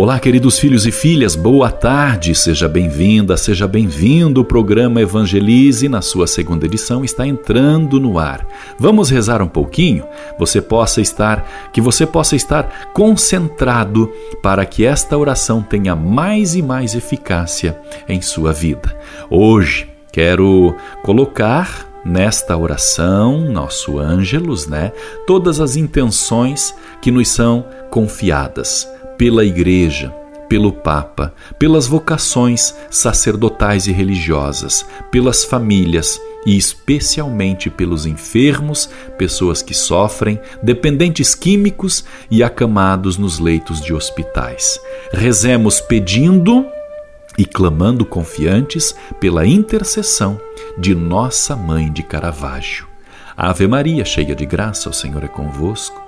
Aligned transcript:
Olá, 0.00 0.20
queridos 0.20 0.60
filhos 0.60 0.86
e 0.86 0.92
filhas, 0.92 1.34
boa 1.34 1.72
tarde, 1.72 2.32
seja 2.32 2.68
bem-vinda, 2.68 3.36
seja 3.36 3.66
bem-vindo. 3.66 4.42
O 4.42 4.44
programa 4.44 5.00
Evangelize, 5.00 5.88
na 5.88 6.00
sua 6.00 6.28
segunda 6.28 6.66
edição, 6.66 7.04
está 7.04 7.26
entrando 7.26 7.98
no 7.98 8.16
ar. 8.16 8.46
Vamos 8.78 9.10
rezar 9.10 9.42
um 9.42 9.48
pouquinho? 9.48 10.04
Você 10.38 10.62
possa 10.62 11.00
estar, 11.00 11.44
que 11.72 11.80
você 11.80 12.06
possa 12.06 12.36
estar 12.36 12.92
concentrado 12.92 14.08
para 14.40 14.64
que 14.64 14.86
esta 14.86 15.18
oração 15.18 15.62
tenha 15.62 15.96
mais 15.96 16.54
e 16.54 16.62
mais 16.62 16.94
eficácia 16.94 17.76
em 18.08 18.22
sua 18.22 18.52
vida. 18.52 18.96
Hoje 19.28 19.88
quero 20.12 20.76
colocar 21.02 21.88
nesta 22.04 22.56
oração, 22.56 23.50
nosso 23.50 23.98
ângelos, 23.98 24.68
né, 24.68 24.92
todas 25.26 25.58
as 25.58 25.74
intenções 25.74 26.72
que 27.02 27.10
nos 27.10 27.26
são 27.26 27.66
confiadas 27.90 28.88
pela 29.18 29.44
Igreja, 29.44 30.14
pelo 30.48 30.72
Papa, 30.72 31.34
pelas 31.58 31.86
vocações 31.86 32.74
sacerdotais 32.88 33.86
e 33.86 33.92
religiosas, 33.92 34.86
pelas 35.10 35.44
famílias 35.44 36.18
e 36.46 36.56
especialmente 36.56 37.68
pelos 37.68 38.06
enfermos, 38.06 38.88
pessoas 39.18 39.60
que 39.60 39.74
sofrem, 39.74 40.40
dependentes 40.62 41.34
químicos 41.34 42.04
e 42.30 42.42
acamados 42.42 43.18
nos 43.18 43.38
leitos 43.38 43.80
de 43.80 43.92
hospitais. 43.92 44.80
Rezemos 45.12 45.80
pedindo 45.80 46.64
e 47.36 47.44
clamando 47.44 48.06
confiantes 48.06 48.94
pela 49.20 49.46
intercessão 49.46 50.40
de 50.78 50.94
Nossa 50.94 51.54
Mãe 51.54 51.92
de 51.92 52.02
Caravaggio. 52.02 52.86
Ave 53.36 53.68
Maria, 53.68 54.04
cheia 54.04 54.34
de 54.34 54.46
graça, 54.46 54.88
o 54.88 54.92
Senhor 54.92 55.22
é 55.22 55.28
convosco. 55.28 56.07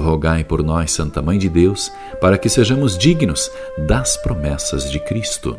rogai 0.00 0.44
por 0.44 0.62
nós, 0.62 0.92
Santa 0.92 1.20
Mãe 1.22 1.38
de 1.38 1.48
Deus, 1.48 1.92
para 2.20 2.38
que 2.38 2.48
sejamos 2.48 2.96
dignos 2.96 3.50
das 3.86 4.16
promessas 4.16 4.90
de 4.90 4.98
Cristo. 5.00 5.58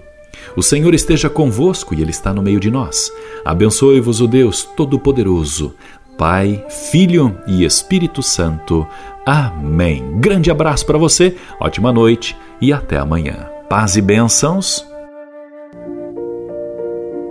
O 0.56 0.64
Senhor 0.64 0.94
esteja 0.94 1.30
convosco 1.30 1.94
e 1.94 2.02
Ele 2.02 2.12
está 2.12 2.34
no 2.34 2.42
meio 2.42 2.60
de 2.60 2.72
nós. 2.72 3.12
Abençoe-vos 3.44 4.22
o 4.22 4.28
Deus 4.28 4.64
Todo-Poderoso, 4.64 5.76
Pai, 6.18 6.66
Filho 6.70 7.38
e 7.48 7.64
Espírito 7.64 8.24
Santo. 8.24 8.88
Amém. 9.26 10.20
Grande 10.20 10.50
abraço 10.50 10.86
para 10.86 10.98
você, 10.98 11.36
ótima 11.60 11.92
noite 11.92 12.36
e 12.62 12.72
até 12.72 12.98
amanhã. 12.98 13.50
Paz 13.70 13.98
e 13.98 14.02
bênçãos. 14.02 14.97